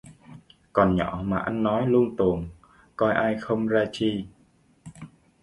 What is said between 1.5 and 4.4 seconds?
nói luông tuồng, coi ai không ra chi